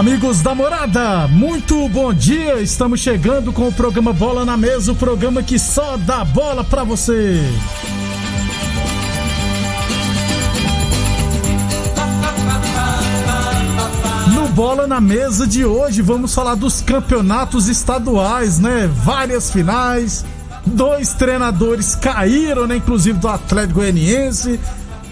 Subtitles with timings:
[0.00, 2.58] Amigos da morada, muito bom dia.
[2.62, 6.84] Estamos chegando com o programa Bola na Mesa o programa que só dá bola pra
[6.84, 7.38] você.
[14.32, 18.90] No Bola na Mesa de hoje, vamos falar dos campeonatos estaduais, né?
[19.04, 20.24] Várias finais.
[20.64, 22.76] Dois treinadores caíram, né?
[22.76, 24.58] Inclusive do Atlético Goianiense.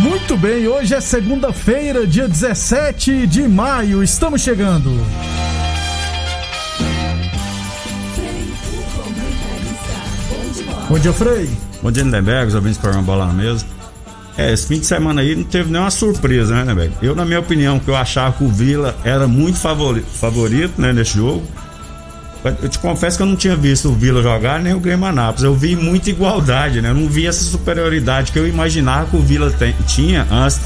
[0.00, 4.90] Muito bem, hoje é segunda-feira, dia 17 de maio, estamos chegando.
[10.88, 11.48] Bom dia, Frei.
[11.82, 13.64] Bom dia, Lindenberg, os ouvintes do programa Bola na Mesa.
[14.36, 16.94] É, esse fim de semana aí não teve nenhuma surpresa, né, Lindenberg?
[17.02, 20.92] Eu, na minha opinião, que eu achava que o Vila era muito favorito, favorito né,
[20.92, 21.42] nesse jogo.
[22.44, 25.44] Eu te confesso que eu não tinha visto o Vila jogar nem o Grêmio Anápolis.
[25.44, 26.90] Eu vi muita igualdade, né?
[26.90, 30.60] Eu não vi essa superioridade que eu imaginava que o Vila tem, tinha antes,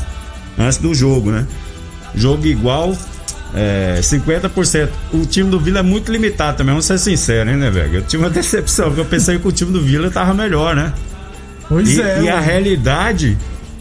[0.59, 1.47] antes do jogo, né?
[2.14, 2.97] Jogo igual,
[3.54, 4.88] é, 50%.
[5.12, 7.97] O time do Vila é muito limitado também, vamos ser sinceros, hein, né, velho?
[7.97, 10.94] Eu tive uma decepção, porque eu pensei que o time do Vila tava melhor, né?
[11.69, 12.22] Pois e, é.
[12.22, 12.41] E a ué.
[12.41, 13.37] realidade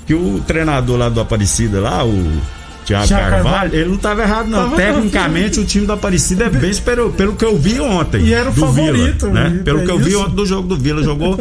[0.06, 2.41] que o treinador lá do Aparecida, lá, o
[2.85, 3.75] Thiago Carvalho, Carvalho.
[3.75, 4.59] ele não estava errado, não.
[4.69, 8.22] Tava- Tecnicamente, o time do Aparecida é bem superior, pelo que eu vi ontem.
[8.22, 9.57] E era o favorito, Vila, né?
[9.59, 10.19] e Pelo é que eu vi isso.
[10.22, 11.40] ontem do jogo do Vila, jogou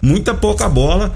[0.00, 1.14] muita pouca bola.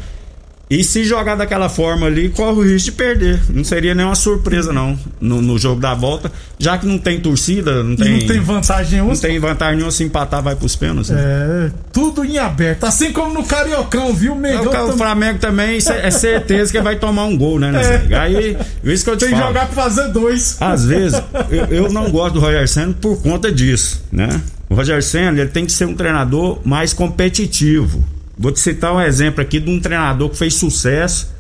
[0.71, 3.41] E se jogar daquela forma ali, corre o risco de perder.
[3.49, 7.83] Não seria nenhuma surpresa, não, no, no jogo da volta, já que não tem torcida,
[7.83, 9.13] não E tem, não tem vantagem nenhuma.
[9.13, 11.11] não tem vantagem nenhuma se empatar, vai pros pênaltis.
[11.11, 11.21] né?
[11.21, 12.85] É, tudo em aberto.
[12.85, 14.35] Assim como no Cariocão, viu?
[14.35, 17.59] O É, Mengão o, também Flamengo também é é certeza que vai tomar um gol,
[17.59, 18.07] né, né?
[18.09, 18.17] É.
[18.17, 20.57] Aí, isso que eu te tem que jogar pra fazer dois.
[20.61, 21.21] Às vezes,
[21.51, 24.41] eu, eu não gosto do Roger Senna por conta disso, né?
[24.69, 28.05] O Roger Senna, ele tem que ser um treinador mais competitivo.
[28.41, 31.31] Vou te citar um exemplo aqui de um treinador que fez sucesso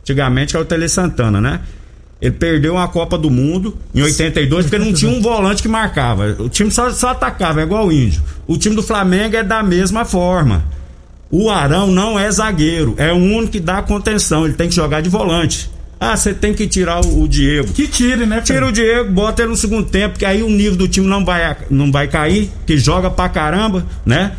[0.00, 1.60] antigamente, que é o Tele Santana, né?
[2.18, 6.34] Ele perdeu uma Copa do Mundo em 82 porque não tinha um volante que marcava.
[6.38, 8.22] O time só, só atacava, é igual o índio.
[8.46, 10.64] O time do Flamengo é da mesma forma.
[11.30, 15.02] O Arão não é zagueiro, é o único que dá contenção, ele tem que jogar
[15.02, 15.68] de volante.
[16.00, 17.70] Ah, você tem que tirar o, o Diego.
[17.72, 18.40] Que tire, né?
[18.40, 21.22] Tira o Diego, bota ele no segundo tempo, que aí o nível do time não
[21.22, 24.32] vai, não vai cair, que joga pra caramba, né?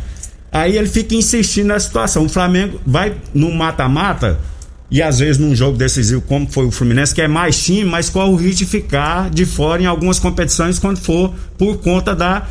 [0.50, 2.24] Aí ele fica insistindo na situação.
[2.24, 4.38] O Flamengo vai no mata-mata,
[4.90, 8.08] e às vezes num jogo decisivo, como foi o Fluminense, que é mais time, mas
[8.08, 12.46] corre o risco de ficar de fora em algumas competições quando for por conta da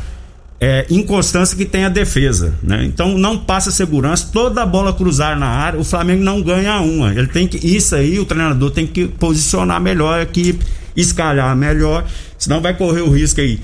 [0.60, 2.84] é, inconstância que tem a defesa, né?
[2.84, 7.12] Então não passa segurança, toda a bola cruzar na área, o Flamengo não ganha uma.
[7.12, 10.64] Ele tem que isso aí, o treinador tem que posicionar melhor a equipe,
[10.96, 12.04] escalhar melhor,
[12.36, 13.58] senão vai correr o risco aí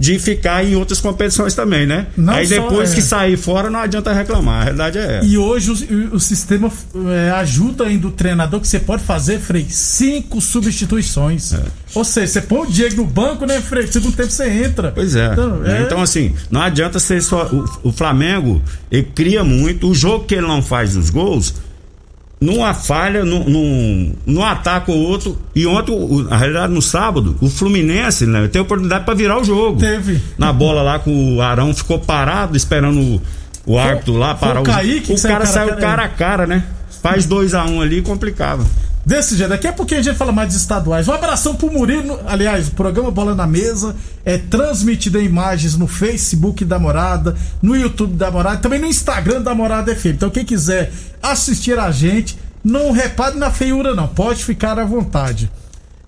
[0.00, 2.06] de ficar em outras competições também, né?
[2.16, 2.94] Não aí depois é.
[2.94, 5.26] que sair fora não adianta reclamar, a realidade é essa.
[5.26, 6.72] E hoje o, o sistema
[7.06, 11.52] é, ajuda ainda o treinador que você pode fazer, Frei, cinco substituições.
[11.52, 11.60] É.
[11.94, 13.86] Ou seja, você põe o Diego no banco, né, Frei?
[13.88, 14.90] Segundo tempo você entra.
[14.90, 15.32] Pois é.
[15.32, 15.80] Então, né?
[15.80, 17.44] é- Então, assim, não adianta ser só.
[17.52, 19.86] O, o Flamengo, ele cria muito.
[19.90, 21.52] O jogo que ele não faz os gols,
[22.40, 25.38] numa falha, num, num, num ataque ou outro.
[25.54, 29.44] E ontem, o- na realidade, no sábado, o Fluminense, né, teve oportunidade pra virar o
[29.44, 29.78] jogo.
[29.78, 30.20] Teve.
[30.38, 33.22] Na bola lá que o Arão ficou parado, esperando o,
[33.66, 36.64] o árbitro lá parar o Kaique O saiu cara cara saiu cara, a cara, né?
[37.02, 38.64] Faz 2 a 1 um ali e complicava.
[39.04, 41.08] Desse jeito, daqui a pouquinho a gente fala mais de estaduais.
[41.08, 42.20] Um abração pro Murilo.
[42.26, 47.74] Aliás, o programa Bola na Mesa é transmitido em imagens no Facebook da Morada, no
[47.74, 50.06] YouTube da Morada, também no Instagram da Morada FM.
[50.06, 50.92] Então, quem quiser
[51.22, 54.06] assistir a gente, não repare na feiura, não.
[54.06, 55.50] Pode ficar à vontade.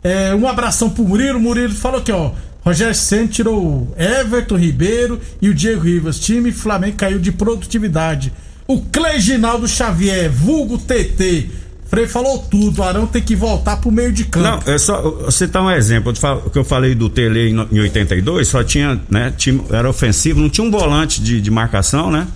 [0.04, 1.40] É, um abração pro Murilo.
[1.40, 2.32] Murilo falou aqui, ó.
[2.64, 6.20] Rogério Senna tirou Everton Ribeiro e o Diego Rivas.
[6.20, 8.32] Time Flamengo caiu de produtividade.
[8.66, 11.61] O Cleginaldo Xavier, vulgo TT.
[11.92, 14.64] Frei falou tudo, o Arão tem que voltar pro meio de campo.
[14.66, 16.10] Não, é só citar um exemplo.
[16.42, 19.30] O que eu falei do Tele em, em 82, só tinha, né?
[19.36, 22.26] Time, era ofensivo, não tinha um volante de, de marcação, né?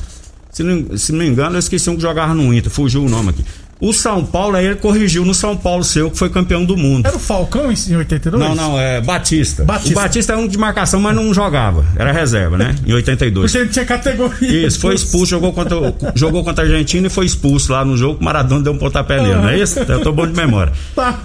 [0.51, 3.09] Se não, se não me engano, eu esqueci um que jogava no Inter, fugiu o
[3.09, 3.47] nome aqui.
[3.79, 7.07] O São Paulo, aí ele corrigiu no São Paulo seu, que foi campeão do mundo.
[7.07, 8.43] Era o Falcão em 82?
[8.43, 9.65] Não, não, é Batista.
[9.65, 9.93] Batista.
[9.93, 11.85] O Batista é um de marcação, mas não jogava.
[11.95, 12.75] Era reserva, né?
[12.87, 13.53] Em 82.
[13.53, 14.67] Porque ele tinha categoria.
[14.67, 15.77] Isso, foi expulso, jogou contra,
[16.15, 18.19] jogou contra a Argentina e foi expulso lá no jogo.
[18.19, 19.79] O Maradona deu um pontapé nele, não é isso?
[19.81, 20.73] Eu tô bom de memória.
[20.95, 21.21] Tá.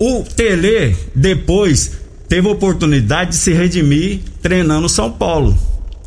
[0.00, 1.92] O Tele, depois,
[2.28, 5.56] teve a oportunidade de se redimir treinando o São Paulo.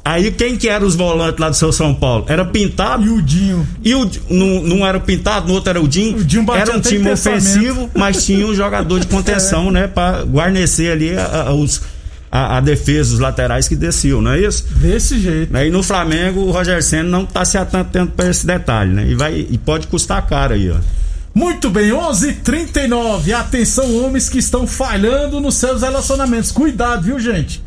[0.07, 2.25] Aí quem que era os volantes lá do seu São Paulo?
[2.30, 3.04] Era Pintado.
[3.06, 3.68] E o Dinho.
[3.83, 6.18] E o, não, não era o Pintado, no outro era o Dinho.
[6.18, 9.88] O Dinho era um time ofensivo, mas tinha um jogador de contenção, né?
[9.88, 11.81] Pra guarnecer ali a, a- os,
[12.31, 14.65] a, a defesa, os laterais que desciam, não é isso?
[14.75, 15.56] Desse jeito.
[15.56, 19.07] Aí no Flamengo o Roger Senna não tá se atentando para esse detalhe, né?
[19.09, 20.75] E, vai, e pode custar caro aí, ó.
[21.36, 23.33] Muito bem, 11:39.
[23.33, 26.51] Atenção, homens que estão falhando nos seus relacionamentos.
[26.51, 27.62] Cuidado, viu, gente?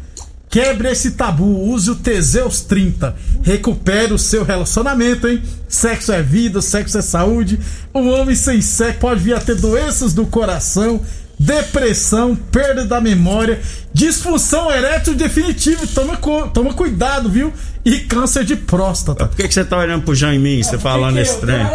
[0.51, 3.15] Quebre esse tabu, use o Teseus 30.
[3.41, 5.41] Recupere o seu relacionamento, hein?
[5.69, 7.61] Sexo é vida, sexo é saúde.
[7.95, 11.01] Um homem sem sexo pode vir a ter doenças do coração,
[11.41, 13.63] depressão, perda da memória,
[13.95, 15.87] disfunção erétil definitiva.
[15.87, 16.19] Toma,
[16.53, 17.51] toma cuidado, viu?
[17.83, 19.27] E câncer de próstata.
[19.27, 21.57] Por que, que você tá olhando pro Jean em mim, você falando esse trem?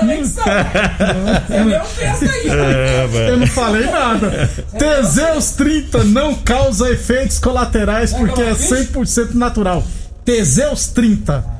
[2.47, 3.29] É.
[3.31, 4.49] Eu não falei nada.
[4.77, 9.83] Teseus 30 não causa efeitos colaterais porque é 100% natural.
[10.23, 11.54] Teseus 30.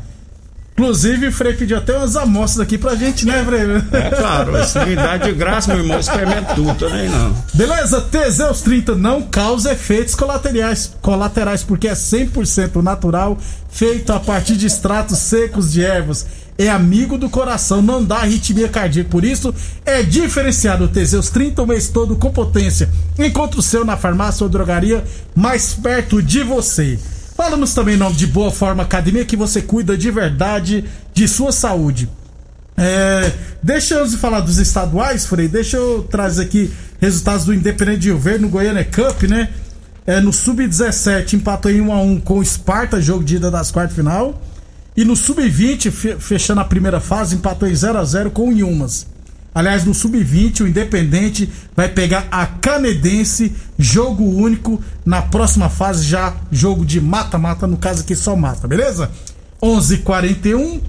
[0.77, 3.61] Inclusive, o Frei pediu até umas amostras aqui pra gente, né, Frei?
[3.93, 7.33] É claro, se me dá de graça, meu irmão, experimento tudo, também não.
[7.53, 8.01] Beleza?
[8.01, 13.37] Teseus 30 não causa efeitos colaterais, colaterais porque é 100% natural,
[13.69, 16.25] feito a partir de extratos secos de ervas.
[16.57, 19.09] É amigo do coração, não dá arritmia cardíaca.
[19.09, 19.55] Por isso,
[19.85, 22.89] é diferenciado o Teseus 30 o mês todo com potência.
[23.17, 26.99] Encontre o seu na farmácia ou drogaria mais perto de você.
[27.35, 31.51] Falamos também em nome de Boa Forma Academia, que você cuida de verdade de sua
[31.51, 32.09] saúde.
[32.77, 35.47] É, deixa eu falar dos estaduais, Frei.
[35.47, 39.49] Deixa eu trazer aqui resultados do Independente de Rio Verde no Goiânia Cup, né?
[40.07, 44.41] É, no Sub-17 empatou em 1x1 com o Sparta, jogo de ida das quartas final.
[44.95, 49.07] E no Sub-20, fe- fechando a primeira fase, empatou em 0x0 com o Inhumas.
[49.55, 54.83] Aliás, no Sub-20, o Independente vai pegar a Canedense, jogo único.
[55.05, 59.09] Na próxima fase, já jogo de mata-mata, no caso aqui só mata, beleza?
[59.61, 60.81] 11:41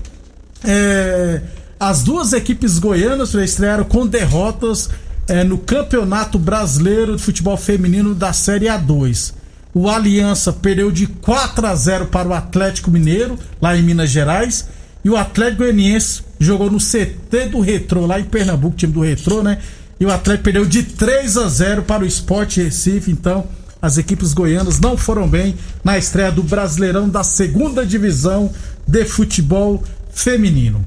[0.65, 1.43] é,
[1.79, 4.91] as duas equipes goianas estrearam com derrotas
[5.29, 9.35] é, no Campeonato Brasileiro de Futebol Feminino da Série A2.
[9.75, 14.67] O Aliança perdeu de 4 a 0 para o Atlético Mineiro, lá em Minas Gerais.
[15.05, 19.43] E o Atlético Goianiense jogou no CT do Retrô, lá em Pernambuco, time do Retrô,
[19.43, 19.59] né?
[19.99, 23.11] E o Atlético perdeu de 3 a 0 para o Sport Recife.
[23.11, 23.47] Então,
[23.81, 28.51] as equipes goianas não foram bem na estreia do Brasileirão da segunda divisão
[28.87, 30.85] de futebol feminino.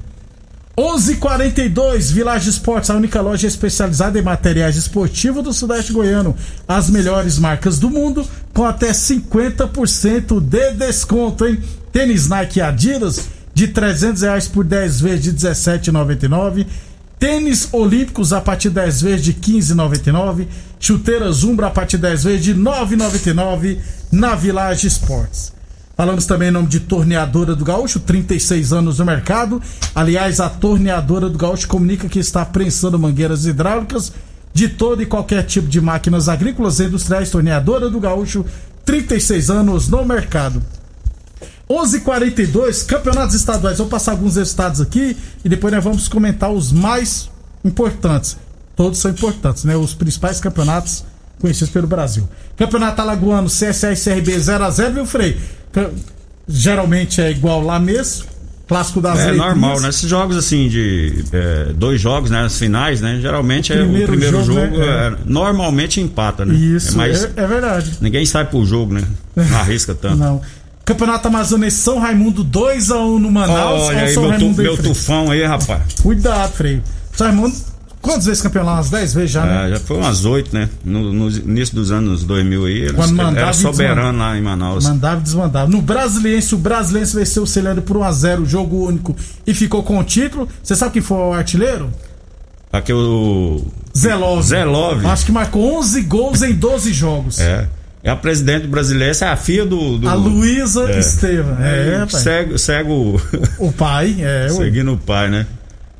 [0.76, 6.34] 11:42 Village Esportes, a única loja especializada em materiais esportivos do Sudeste Goiano.
[6.66, 11.60] As melhores marcas do mundo com até 50% de desconto, hein?
[11.92, 13.28] Tênis Nike Adidas
[13.60, 16.66] de 300 reais por 10 vezes de 17,99.
[17.18, 20.46] Tênis Olímpicos a partir de 10 vezes de 15,99.
[20.78, 23.78] Chuteiras Umbra a partir de 10 vezes de 9,99
[24.10, 25.52] na Village Esportes.
[25.94, 29.60] Falamos também em nome de Torneadora do Gaúcho, 36 anos no mercado.
[29.94, 34.10] Aliás, a Torneadora do Gaúcho comunica que está prensando mangueiras hidráulicas
[34.54, 37.30] de todo e qualquer tipo de máquinas agrícolas e industriais.
[37.30, 38.42] Torneadora do Gaúcho,
[38.86, 40.62] 36 anos no mercado.
[41.68, 43.78] 11:42 campeonatos estaduais.
[43.78, 47.30] Vou passar alguns resultados aqui e depois nós vamos comentar os mais
[47.64, 48.36] importantes.
[48.76, 49.76] Todos são importantes, né?
[49.76, 51.04] Os principais campeonatos
[51.40, 52.28] conhecidos pelo Brasil.
[52.56, 55.38] Campeonato Alagoano, CSA e CRB 0x0, viu, Frei?
[56.48, 58.28] Geralmente é igual lá mesmo.
[58.66, 59.46] Clássico das É letrinhas.
[59.48, 59.88] normal, né?
[59.88, 62.44] Esses jogos assim de é, dois jogos, né?
[62.44, 63.18] As finais, né?
[63.20, 64.86] Geralmente é Primeiro o primeiro jogo, jogo, né?
[64.86, 66.54] é, normalmente empata, né?
[66.54, 67.98] Isso, é mais, é, é verdade.
[68.00, 69.02] Ninguém sai pro jogo, né?
[69.34, 70.16] Não arrisca tanto.
[70.18, 70.40] Não.
[70.84, 73.82] Campeonato Amazonense São Raimundo 2x1 no Manaus.
[73.82, 75.82] Olha Olha aí, São meu, tu- Raimundo aí, meu tufão aí, rapaz.
[76.02, 76.82] Cuidado, Frei.
[77.16, 77.54] São Raimundo
[78.02, 78.74] Quantas vezes campeão lá?
[78.76, 79.66] Umas 10 vezes já, né?
[79.66, 80.70] É, já foi umas oito, né?
[80.82, 84.84] No, no início dos anos 2000 aí, eles, Quando mandava era soberano lá em Manaus.
[84.86, 85.70] Mandava e desmandava.
[85.70, 89.14] No Brasiliense, o Brasiliense venceu o Celero por 1x0, jogo único,
[89.46, 90.48] e ficou com o título.
[90.62, 91.90] Você sabe quem foi o artilheiro?
[92.72, 93.66] Aqui o.
[93.94, 94.42] Zelov.
[94.46, 95.04] Zelov.
[95.04, 97.38] Acho que marcou 11 gols em 12 jogos.
[97.38, 97.68] É.
[98.02, 99.98] É a presidente brasileira, essa é a filha do.
[99.98, 100.98] do A Luísa É.
[100.98, 101.56] Estevam.
[101.62, 103.20] É, é, cego, cego
[103.58, 104.46] O pai, é.
[104.50, 105.46] o- seguindo o pai, né?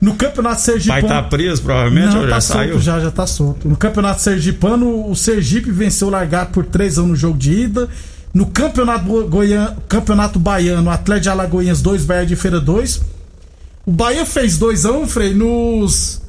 [0.01, 1.01] No Campeonato O Sergipano.
[1.07, 2.71] pai tá preso, provavelmente, Não, ou já tá saiu?
[2.73, 3.69] solto, já, já tá solto.
[3.69, 7.87] No Campeonato Sergipano, o Sergipe venceu o Largado por 3 anos no jogo de ida.
[8.33, 9.77] No Campeonato, Bo- Goian...
[9.87, 13.03] Campeonato Baiano, o Atlético de Alagoinhas 2, Bahia de Feira 2.
[13.85, 16.23] O Bahia fez 2 a 1 Frei, nos.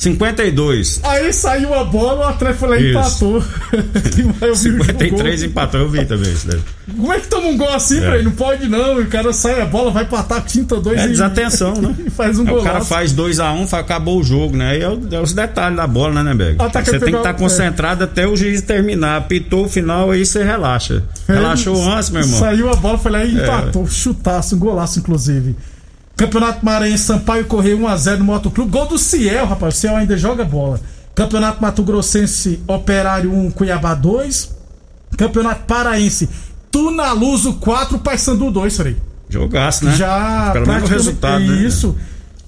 [0.00, 1.00] 52.
[1.02, 2.98] Aí saiu a bola, o Atlético e Isso.
[2.98, 3.44] empatou.
[4.40, 5.50] Eu vi o 53 gol.
[5.50, 6.60] empatou, eu vi também isso daí.
[6.96, 8.22] Como é que toma um gol assim, É.
[8.22, 8.98] Não pode não.
[8.98, 11.94] O cara sai a bola, vai ataque, tinta 2 É desatenção, né?
[12.06, 12.60] E faz um Aí gol.
[12.60, 14.70] o cara faz 2x1, um, acabou o jogo, né?
[14.70, 16.56] Aí é, é os detalhes da bola, né, né, Beg?
[16.58, 19.18] Ah, tá, Você tem que estar concentrado até o juiz terminar.
[19.18, 21.02] Apitou o final, aí você relaxa.
[21.28, 22.36] Relaxou antes, meu irmão.
[22.36, 22.40] É.
[22.40, 23.86] Saiu a bola, foi lá e empatou.
[23.86, 25.54] Chutaço, um golaço, inclusive.
[26.20, 28.70] Campeonato Maranhense, Sampaio Correio 1x0 no Motoclube.
[28.70, 29.74] Gol do Ciel, rapaz.
[29.74, 30.78] O Ciel ainda joga bola.
[31.14, 34.54] Campeonato Mato Grossense, Operário 1, Cuiabá 2.
[35.16, 36.28] Campeonato Paraense,
[36.70, 38.96] Tunaluso 4, Paysandu 2, Frei.
[39.30, 39.96] Jogaço, né?
[39.96, 41.62] Já Pelo menos o resultado, né?
[41.62, 41.96] Isso.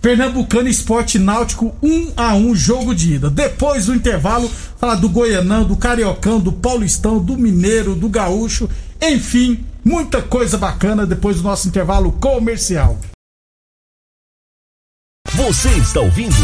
[0.03, 3.31] Pernambucano Esporte Náutico 1 a 1 jogo de ida.
[3.31, 8.69] Depois do intervalo, falar do Goianão, do Cariocão, do Paulistão, do Mineiro, do Gaúcho,
[9.01, 12.99] enfim, muita coisa bacana depois do nosso intervalo comercial.
[15.43, 16.37] Você está ouvindo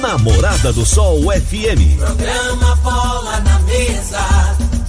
[0.00, 1.98] Namorada do Sol FM.
[1.98, 4.18] Programa Bola na Mesa,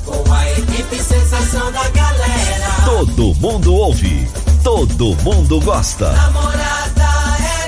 [0.06, 2.72] com a equipe sensação da galera.
[2.86, 4.26] Todo mundo ouve,
[4.64, 6.14] todo mundo gosta.
[6.14, 7.10] Namorada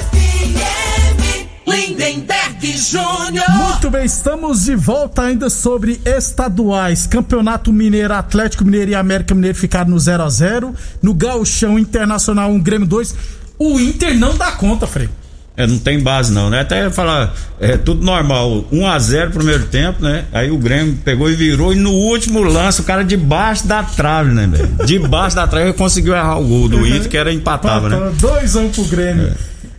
[0.10, 3.50] FM, Lindenberg Júnior.
[3.50, 7.08] Muito bem, estamos de volta ainda sobre estaduais.
[7.08, 12.50] Campeonato Mineiro, Atlético Mineiro e América Mineiro ficaram no 0 a 0 No Gauchão Internacional
[12.52, 13.16] 1, Grêmio 2.
[13.60, 15.10] O Inter não dá conta, Frei.
[15.60, 16.62] É, não tem base não, né?
[16.62, 18.64] Até falar, é tudo normal.
[18.72, 20.24] 1x0 primeiro tempo, né?
[20.32, 24.32] Aí o Grêmio pegou e virou e no último lance o cara debaixo da trave,
[24.32, 24.70] né, velho?
[24.88, 28.12] Debaixo da trave conseguiu errar o gol do Inter, que era empatava, né?
[28.18, 29.34] 2 a 1 pro Grêmio.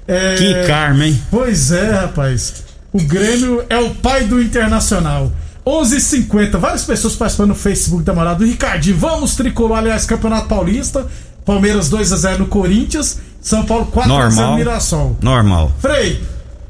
[0.07, 1.19] É, Que karma, hein?
[1.31, 2.63] Pois é, rapaz.
[2.93, 5.33] O Grêmio é o pai do Internacional.
[5.65, 6.59] 11:50.
[6.59, 8.45] Várias pessoas participando no Facebook da Morada.
[8.45, 11.07] O Ricardinho, vamos tricolor, aliás, Campeonato Paulista.
[11.47, 13.19] Palmeiras 2 a 0 no Corinthians.
[13.41, 14.57] São Paulo 4 a 0 no Normal.
[14.57, 15.17] Mirassol.
[15.23, 15.73] Normal.
[15.81, 16.21] Frei,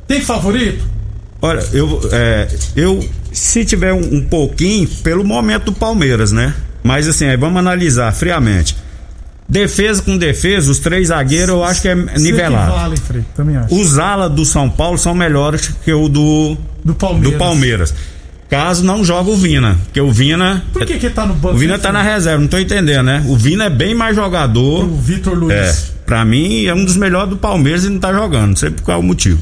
[0.06, 0.84] tem favorito?
[1.42, 6.54] Olha, eu, é, eu se tiver um, um pouquinho, pelo momento do Palmeiras, né?
[6.82, 8.76] Mas assim, aí vamos analisar friamente.
[9.48, 12.72] Defesa com defesa, os três zagueiros eu acho que é nivelado.
[12.72, 13.74] Vale, Frei, também acho.
[13.74, 17.32] Os alas do São Paulo são melhores que o do, Do Palmeiras.
[17.32, 17.94] do Palmeiras.
[18.50, 20.64] Caso não joga o Vina, porque o Vina.
[20.72, 21.54] Por que que tá no banco?
[21.54, 23.22] O Vina tá na reserva, não tô entendendo, né?
[23.28, 24.84] O Vina é bem mais jogador.
[24.84, 25.54] O Vitor Luiz.
[25.54, 28.70] É, pra mim é um dos melhores do Palmeiras e não tá jogando, não sei
[28.70, 29.40] por qual motivo.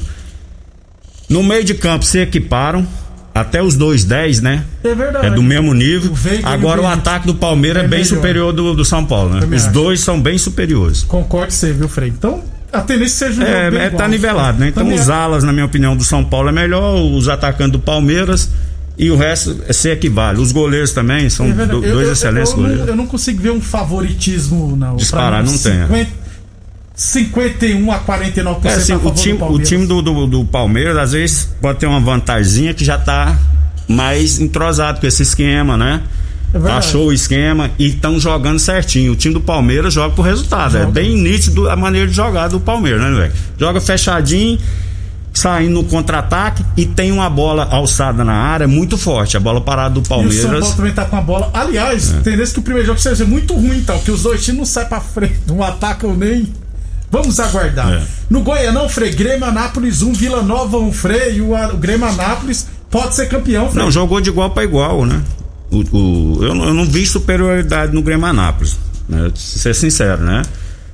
[1.27, 2.87] No meio de campo se equiparam,
[3.33, 4.63] até os dois 10, né?
[4.83, 5.25] É verdade.
[5.27, 6.11] É do mesmo nível.
[6.11, 8.15] O Agora o ataque do Palmeiras é, É bem melhor.
[8.15, 9.47] superior do, do São Paulo, né?
[9.55, 9.73] Os acho.
[9.73, 11.01] dois são bem superiores.
[11.03, 12.09] Concorde você, viu, Frei?
[12.09, 13.97] Então, a tendência seja um É, bem é, igual.
[14.01, 14.67] tá nivelado, né?
[14.67, 15.19] Então Também os acho.
[15.19, 18.49] alas, na minha opinião, do São Paulo é melhor, os atacantes do Palmeiras
[18.99, 20.39] e o resto é se equivale.
[20.39, 22.87] Os goleiros também são É do- Eu- dois eu- excelentes eu, não, goleiros.
[22.89, 24.97] eu não consigo ver um favoritismo, não.
[24.97, 25.85] Disparar, mim, não tem, é.
[25.87, 26.09] 50
[26.95, 30.97] 51 a 49% É, assim, a o time, do o time do, do, do Palmeiras,
[30.97, 33.37] às vezes, pode ter uma vantagemzinha que já tá
[33.87, 36.01] mais entrosado com esse esquema, né?
[36.53, 36.71] É.
[36.71, 39.13] Achou o esquema e estão jogando certinho.
[39.13, 40.75] O time do Palmeiras joga por resultado.
[40.77, 43.33] É bem nítido a maneira de jogar do Palmeiras, né, velho?
[43.57, 44.59] Joga fechadinho,
[45.39, 49.35] saindo no contra-ataque e tem uma bola alçada na área muito forte.
[49.37, 50.59] A bola parada do E o São Palmeiras.
[50.61, 51.49] Paulo também tá com a bola.
[51.53, 52.19] Aliás, É.
[52.21, 54.87] tendência que o primeiro jogo seja muito ruim, então, que os dois times não saem
[54.87, 56.51] pra frente, não atacam nem.
[57.11, 57.91] Vamos aguardar.
[57.93, 58.01] É.
[58.29, 62.67] No Goianão, Frei, Grêmio Anápolis 1, Vila Nova 1, Frei, e o, o Grêmio Anápolis
[62.91, 63.83] pode ser campeão, Frei.
[63.83, 65.19] Não, jogou de igual para igual, né?
[65.71, 68.77] O, o- eu, não- eu não vi superioridade no Grêmio Anápolis,
[69.07, 69.31] né?
[69.35, 70.43] ser sincero, né?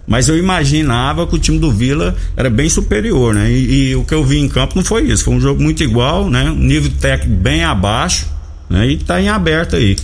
[0.08, 3.50] Mas eu imaginava que o time do Vila era bem superior, né?
[3.52, 5.24] E, e o que eu vi em campo não foi isso.
[5.24, 6.50] Foi um jogo muito igual, né?
[6.50, 8.28] Um nível técnico bem abaixo,
[8.70, 8.88] né?
[8.88, 9.96] E tá em aberto aí.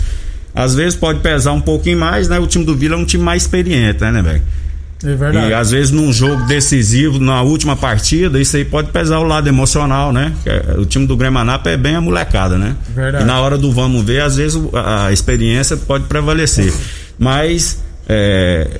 [0.56, 2.40] Às vezes pode pesar um pouquinho mais, né?
[2.40, 4.42] O time do Vila é um time mais experiente, né, né, velho?
[5.04, 5.50] É verdade.
[5.50, 9.48] E às vezes num jogo decisivo, na última partida, isso aí pode pesar o lado
[9.48, 10.32] emocional, né?
[10.46, 12.76] É- O time do Grêmio Anápolis é bem a molecada, né?
[12.94, 13.24] Verdade.
[13.24, 16.72] E na hora do vamos ver, às vezes a experiência pode prevalecer.
[17.18, 18.80] Mas, é,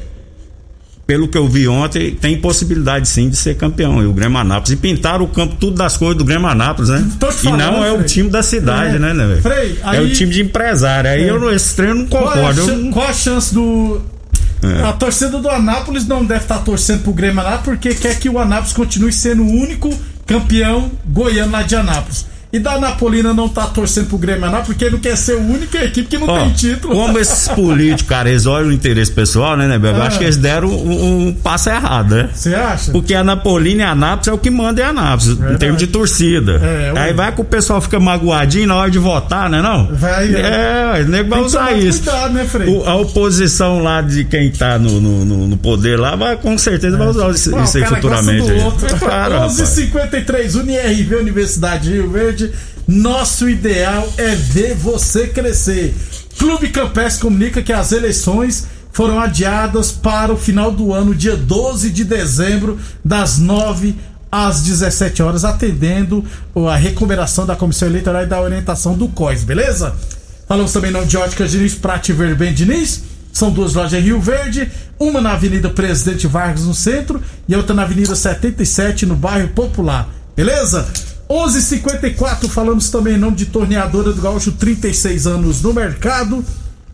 [1.12, 4.02] pelo que eu vi ontem, tem possibilidade sim de ser campeão.
[4.02, 4.72] E o Grêmio Anápolis.
[4.72, 7.06] E pintaram o campo tudo das cores do Grêmio Anápolis, né?
[7.20, 8.08] Te e falando, não é o Frei.
[8.08, 9.00] time da cidade, É.
[9.00, 9.40] né, né?
[9.42, 11.10] Frei, É aí- o time de empresário.
[11.10, 11.30] Aí É.
[11.30, 12.62] eu, esse treino não Qual, é a, concordo.
[12.72, 14.00] Eu qual a chance do.
[14.64, 14.84] É.
[14.88, 18.40] A torcida do Anápolis não deve estar torcendo pro Grêmio Anápolis porque quer que o
[18.40, 19.94] Anápolis continue sendo o único
[20.26, 22.26] campeão goiano lá de Anápolis.
[22.54, 25.78] E da Napolina não tá torcendo pro Grêmio Anápolis porque não quer ser a única
[25.86, 26.94] equipe que não Ó, tem título.
[26.94, 29.98] Como esses políticos, cara, eles olham o interesse pessoal, né, né, Bego?
[29.98, 30.08] Eu Ah.
[30.08, 32.30] acho que eles deram um, um passo errado, né?
[32.34, 32.92] Você acha?
[32.92, 35.60] Porque a Napolina e a Anápolis é o que manda em Anápolis, em Verdade.
[35.60, 36.60] termos de torcida.
[36.62, 36.94] É.
[36.98, 39.86] Aí vai que o pessoal fica magoadinho na hora de votar, né não?
[39.96, 40.98] Vai, é.
[41.00, 42.04] É, o nego vai usar isso.
[42.04, 42.68] cuidado, né, Frei?
[42.68, 46.58] O- a oposição lá de quem tá no, no, no- no poder lá vai com
[46.58, 48.52] certeza vai usar isso, Bom, isso aí futuramente.
[48.52, 48.60] aí.
[48.62, 48.88] outro.
[48.88, 49.54] É claro, rapaz.
[49.58, 52.41] 11:53 UniRV Universidade de Rio Verde.
[52.88, 55.94] Nosso ideal é ver você crescer.
[56.38, 61.90] Clube Campestre comunica que as eleições foram adiadas para o final do ano, dia 12
[61.90, 63.96] de dezembro, das 9
[64.32, 66.24] às 17 horas, atendendo
[66.56, 69.94] a recomendação da Comissão Eleitoral e da orientação do COIS, beleza?
[70.48, 73.04] Falamos também não de Óticas Diniz, Prate Verben Diniz.
[73.32, 74.70] São duas lojas em Rio Verde,
[75.00, 80.10] uma na Avenida Presidente Vargas no centro e outra na Avenida 77 no bairro Popular.
[80.36, 80.86] Beleza?
[81.32, 86.44] 11:54 falamos também em nome de Torneadora do Gaúcho, 36 anos no mercado.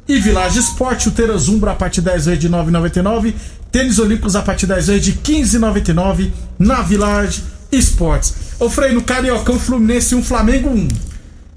[0.07, 3.33] E Village Esporte, chuteira Zumbra a partir de 10 vezes de 9,99.
[3.71, 8.35] Tênis Olímpicos a partir de 10 vezes de 15,99 na Village Esportes.
[8.59, 10.87] Ô Frei, no Cariocão Fluminense 1, Flamengo 1.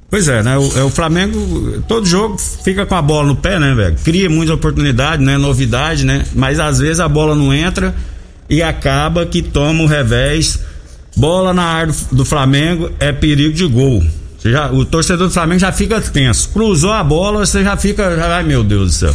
[0.08, 0.56] Pois é, né?
[0.56, 3.96] O, é, o Flamengo, todo jogo fica com a bola no pé, né, velho?
[4.02, 5.36] Cria muita oportunidade, né?
[5.36, 6.24] Novidade, né?
[6.34, 7.94] Mas às vezes a bola não entra
[8.48, 10.58] e acaba que toma o revés.
[11.16, 14.02] Bola na área do, Flamengo é perigo de gol.
[14.42, 16.48] Já, o torcedor do Flamengo já fica tenso.
[16.50, 18.16] Cruzou a bola, você já fica.
[18.16, 19.14] já- Ai meu Deus do céu.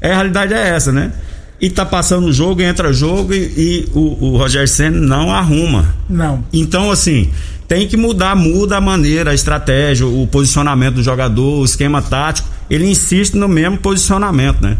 [0.00, 1.12] É, a realidade é essa, né?
[1.60, 5.94] E tá passando o jogo, entra jogo e, e o, o Roger Senna não arruma.
[6.08, 6.42] Não.
[6.52, 7.30] Então, assim,
[7.68, 12.48] tem que mudar, muda a maneira, a estratégia, o posicionamento do jogador, o esquema tático.
[12.70, 14.76] Ele insiste no mesmo posicionamento, né?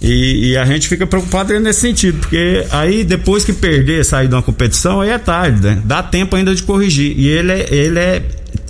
[0.00, 4.34] E, e a gente fica preocupado nesse sentido, porque aí depois que perder, sair de
[4.34, 5.82] uma competição, aí é tarde, né?
[5.84, 7.14] Dá tempo ainda de corrigir.
[7.18, 8.22] E ele é, ele é,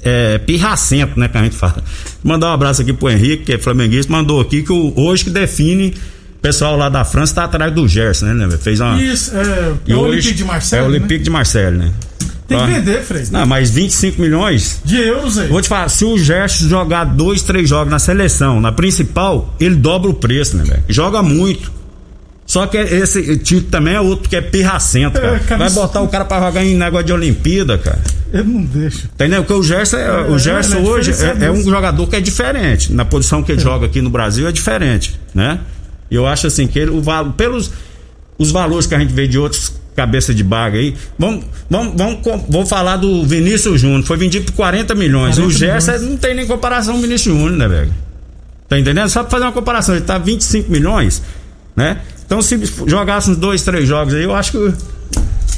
[0.03, 1.29] é pirracento, né?
[1.29, 1.85] Que a gente fala.
[2.25, 5.31] Mandar um abraço aqui pro Henrique, que é flamenguista, mandou aqui que o, hoje que
[5.31, 5.95] define.
[6.39, 8.47] O pessoal lá da França tá atrás do Gerson, né?
[8.47, 8.57] né?
[8.57, 9.01] Fez uma.
[9.01, 10.85] Isso, é, E é o Olympique de Marseille.
[10.85, 10.97] É o né?
[10.97, 11.93] Olympique de Marseille, né?
[12.59, 13.25] Tem que vender, Frei.
[13.31, 14.81] Não, mas 25 milhões.
[14.85, 15.49] De euros aí.
[15.49, 19.75] Vou te falar, se o Gerson jogar dois, três jogos na seleção, na principal, ele
[19.77, 20.83] dobra o preço, né, velho?
[20.89, 21.73] Joga muito.
[22.47, 25.39] Só que esse título também é outro que é pirracento, É, cara.
[25.39, 28.01] cara, Vai isso- botar o cara pra jogar em negócio de Olimpíada, cara.
[28.33, 29.05] Ele não deixa.
[29.15, 29.45] Entendeu?
[29.45, 32.17] Porque o Gerson, é, É, o Gerson ele é hoje é, é um jogador que
[32.17, 32.93] é diferente.
[32.93, 35.61] Na posição que ele joga aqui no Brasil é diferente, né?
[36.11, 37.03] E eu acho assim que ele, o
[37.37, 37.71] pelos
[38.37, 42.19] os valores que a gente vê de outros cabeça de baga aí, vamos, vamos, vamos,
[42.49, 45.37] vou falar do Vinícius Júnior, foi vendido por 40 milhões.
[45.37, 46.11] 40 o Gerson milhões.
[46.11, 47.93] não tem nem comparação com o Vinícius Júnior, né, velho?
[48.69, 49.09] Tá entendendo?
[49.09, 51.23] Só pra fazer uma comparação, ele tá 25 milhões,
[51.75, 51.99] né?
[52.25, 54.75] Então se jogasse uns dois, três jogos aí, eu acho que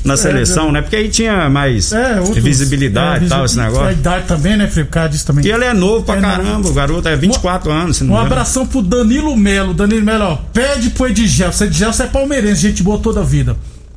[0.05, 0.81] na seleção, né?
[0.83, 3.92] Porque aí tinha mais É, outros, visibilidade é, e tal, esse A negócio.
[3.92, 4.66] idade também, né?
[4.66, 5.45] Por causa disso também.
[5.47, 7.99] E ele é novo pra É caramba, o garoto é 24 anos.
[7.99, 8.33] se não Um me engano.
[8.35, 9.73] abração pro Danilo Melo.
[9.75, 11.64] Danilo Melo, ó, pede pro Edgelson.
[11.66, 13.55] Edgelson é palmeirense, gente boa toda a vida.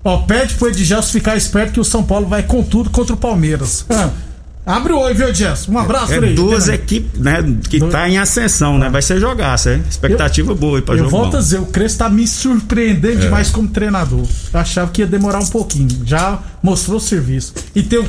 [0.07, 3.17] Ó, pede pro Edgelson ficar esperto que o São Paulo vai com tudo contra o
[3.17, 3.83] Palmeiras.
[3.89, 4.09] Ah,
[4.63, 5.71] abre o olho, viu, Edgelson?
[5.71, 6.35] Um abraço, É Frei.
[6.35, 6.79] duas Até mais.
[6.81, 8.87] equipes, né, que tá em ascensão, né?
[8.87, 9.79] Vai ser jogaço, é?
[9.89, 11.09] Expectativa boa aí pra Eu jogo.
[11.09, 11.37] volto a bom.
[11.37, 11.41] É.
[11.41, 14.25] dizer, o Crespo tá me surpreendendo demais como treinador.
[14.53, 15.87] Eu achava que ia demorar um pouquinho.
[16.05, 17.53] Já mostrou o serviço.
[17.75, 18.05] E tem o,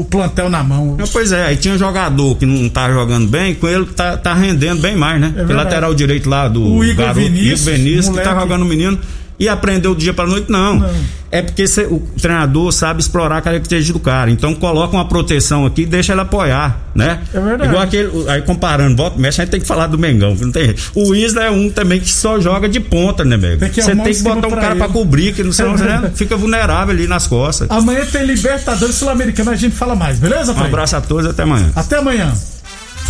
[0.00, 0.96] o plantel na mão.
[0.98, 4.16] Não, pois é, aí tinha jogador que não tá jogando bem, com ele que tá,
[4.16, 5.28] tá rendendo bem mais, né?
[5.28, 5.52] É verdade.
[5.54, 8.98] lateral direito lá do O Igor garoto, Vinícius, Igor Vinícius, que tá jogando o menino
[9.38, 10.78] e aprendeu do dia pra noite, não.
[10.80, 10.90] Não.
[11.30, 14.30] É porque cê- o treinador sabe explorar a característica do cara.
[14.30, 17.20] Então coloca uma proteção aqui e deixa ele apoiar, né?
[17.34, 17.68] É verdade.
[17.70, 18.30] Igual aquele.
[18.30, 20.74] Aí comparando, volta, e mexe, a gente tem que falar do Mengão, não tem.
[20.94, 23.36] O Isla é um também que só joga de ponta, né?
[23.58, 25.52] Tem que Você tem um que botar um pra cara pra cobrir, que não É
[25.52, 26.12] você verdade.
[26.16, 27.68] fica vulnerável ali nas costas.
[27.70, 30.68] Amanhã tem Libertadores Sul-Americana, a gente fala mais, beleza, Um Frei?
[30.68, 31.70] abraço a todos, até amanhã.
[31.74, 32.32] Até amanhã.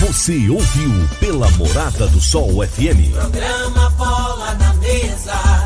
[0.00, 3.12] Você ouviu pela Morada do Sol FM.
[3.14, 5.65] Programa Bola na Mesa,